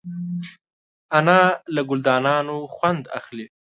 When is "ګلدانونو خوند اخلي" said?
1.89-3.45